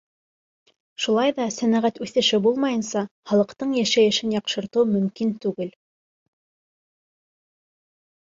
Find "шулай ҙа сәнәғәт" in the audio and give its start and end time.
1.03-1.99